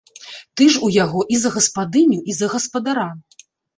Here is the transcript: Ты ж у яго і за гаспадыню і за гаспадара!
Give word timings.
Ты 0.61 0.65
ж 0.75 0.79
у 0.87 0.87
яго 0.95 1.21
і 1.37 1.39
за 1.43 1.49
гаспадыню 1.57 2.17
і 2.33 2.39
за 2.41 2.47
гаспадара! 2.55 3.05